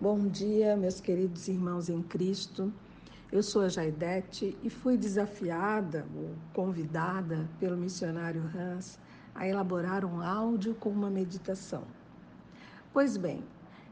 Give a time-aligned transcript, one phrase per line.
[0.00, 2.72] Bom dia, meus queridos irmãos em Cristo.
[3.32, 8.96] Eu sou a Jaidete e fui desafiada ou convidada pelo missionário Hans
[9.34, 11.82] a elaborar um áudio com uma meditação.
[12.92, 13.42] Pois bem,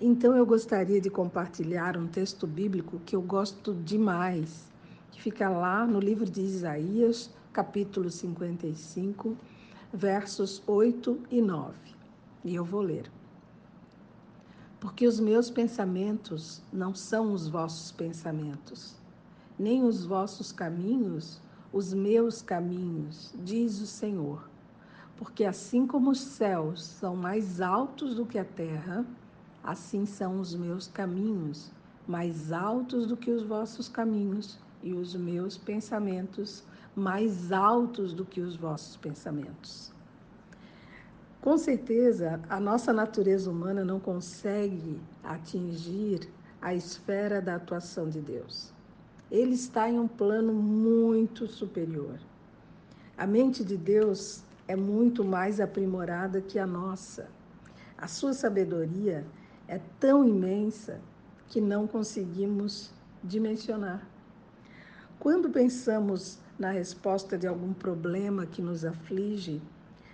[0.00, 4.72] então eu gostaria de compartilhar um texto bíblico que eu gosto demais,
[5.10, 9.36] que fica lá no livro de Isaías, capítulo 55,
[9.92, 11.74] versos 8 e 9.
[12.42, 13.19] E eu vou ler
[14.80, 18.96] porque os meus pensamentos não são os vossos pensamentos,
[19.58, 21.40] nem os vossos caminhos
[21.72, 24.48] os meus caminhos, diz o Senhor.
[25.16, 29.04] Porque assim como os céus são mais altos do que a terra,
[29.62, 31.70] assim são os meus caminhos
[32.08, 36.64] mais altos do que os vossos caminhos, e os meus pensamentos
[36.96, 39.92] mais altos do que os vossos pensamentos.
[41.40, 46.28] Com certeza, a nossa natureza humana não consegue atingir
[46.60, 48.74] a esfera da atuação de Deus.
[49.30, 52.18] Ele está em um plano muito superior.
[53.16, 57.30] A mente de Deus é muito mais aprimorada que a nossa.
[57.96, 59.24] A sua sabedoria
[59.66, 61.00] é tão imensa
[61.48, 62.92] que não conseguimos
[63.24, 64.06] dimensionar.
[65.18, 69.62] Quando pensamos na resposta de algum problema que nos aflige,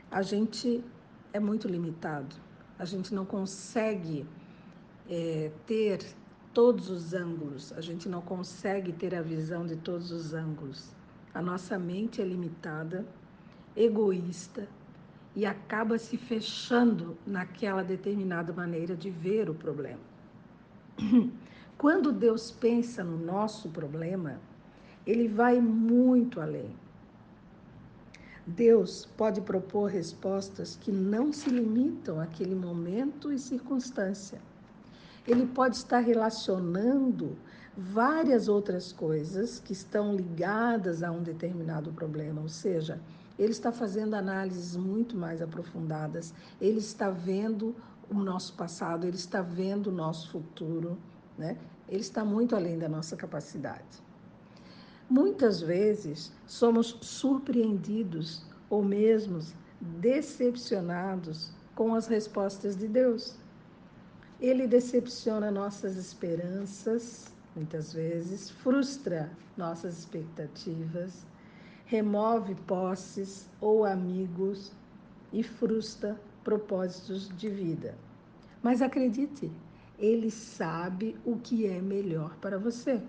[0.08, 0.84] a gente
[1.32, 2.34] é muito limitado.
[2.78, 4.26] A gente não consegue
[5.08, 6.04] é, ter
[6.52, 10.90] todos os ângulos, a gente não consegue ter a visão de todos os ângulos.
[11.34, 13.06] A nossa mente é limitada,
[13.76, 14.66] egoísta
[15.34, 20.00] e acaba se fechando naquela determinada maneira de ver o problema.
[21.76, 24.40] Quando Deus pensa no nosso problema,
[25.06, 26.74] ele vai muito além.
[28.46, 34.40] Deus pode propor respostas que não se limitam àquele momento e circunstância.
[35.26, 37.36] Ele pode estar relacionando
[37.76, 43.00] várias outras coisas que estão ligadas a um determinado problema, ou seja,
[43.36, 47.74] ele está fazendo análises muito mais aprofundadas, ele está vendo
[48.08, 50.96] o nosso passado, ele está vendo o nosso futuro,
[51.36, 51.58] né?
[51.88, 54.05] Ele está muito além da nossa capacidade.
[55.08, 59.38] Muitas vezes somos surpreendidos ou mesmo
[59.80, 63.36] decepcionados com as respostas de Deus.
[64.40, 71.24] Ele decepciona nossas esperanças, muitas vezes, frustra nossas expectativas,
[71.84, 74.72] remove posses ou amigos
[75.32, 77.94] e frustra propósitos de vida.
[78.60, 79.52] Mas acredite,
[79.98, 83.00] ele sabe o que é melhor para você.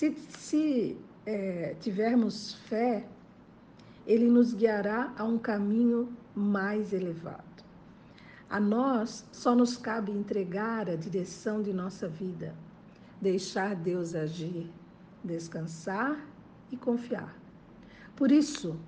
[0.00, 0.96] Se, se
[1.26, 3.04] é, tivermos fé,
[4.06, 7.62] ele nos guiará a um caminho mais elevado.
[8.48, 12.54] A nós só nos cabe entregar a direção de nossa vida,
[13.20, 14.72] deixar Deus agir,
[15.22, 16.26] descansar
[16.72, 17.36] e confiar.
[18.16, 18.80] Por isso,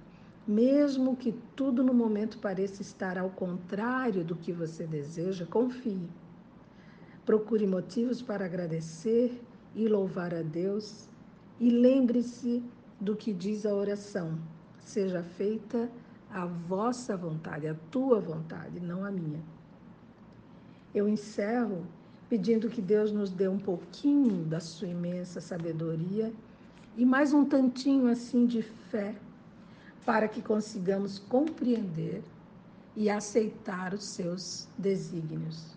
[0.48, 6.08] mesmo que tudo no momento pareça estar ao contrário do que você deseja, confie.
[7.26, 9.42] Procure motivos para agradecer
[9.74, 11.08] e louvar a Deus.
[11.60, 12.62] E lembre-se
[13.00, 14.38] do que diz a oração:
[14.78, 15.90] seja feita
[16.30, 19.40] a vossa vontade, a tua vontade, não a minha.
[20.94, 21.86] Eu encerro
[22.28, 26.32] pedindo que Deus nos dê um pouquinho da sua imensa sabedoria
[26.96, 29.14] e mais um tantinho assim de fé
[30.04, 32.22] para que consigamos compreender
[32.96, 35.76] e aceitar os seus desígnios.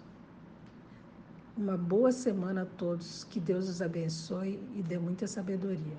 [1.58, 3.24] Uma boa semana a todos.
[3.24, 5.98] Que Deus os abençoe e dê muita sabedoria.